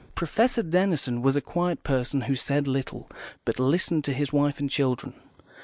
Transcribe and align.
Professor 0.15 0.63
Denison 0.63 1.21
was 1.21 1.35
a 1.35 1.41
quiet 1.41 1.83
person, 1.83 2.21
who 2.21 2.33
said 2.35 2.67
little, 2.67 3.07
but 3.45 3.59
listened 3.59 4.03
to 4.05 4.13
his 4.13 4.33
wife 4.33 4.59
and 4.59 4.67
children. 4.67 5.13